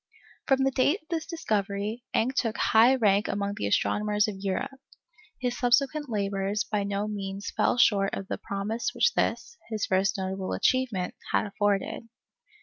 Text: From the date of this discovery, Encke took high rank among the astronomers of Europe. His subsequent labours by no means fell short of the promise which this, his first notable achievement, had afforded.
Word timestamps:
From 0.47 0.63
the 0.63 0.71
date 0.71 0.99
of 1.03 1.09
this 1.09 1.27
discovery, 1.27 2.03
Encke 2.15 2.33
took 2.33 2.57
high 2.57 2.95
rank 2.95 3.27
among 3.27 3.53
the 3.55 3.67
astronomers 3.67 4.27
of 4.27 4.39
Europe. 4.39 4.81
His 5.39 5.55
subsequent 5.55 6.09
labours 6.09 6.63
by 6.63 6.83
no 6.83 7.07
means 7.07 7.51
fell 7.55 7.77
short 7.77 8.15
of 8.15 8.27
the 8.27 8.39
promise 8.39 8.95
which 8.95 9.13
this, 9.13 9.59
his 9.69 9.85
first 9.85 10.17
notable 10.17 10.53
achievement, 10.53 11.13
had 11.31 11.45
afforded. 11.45 12.09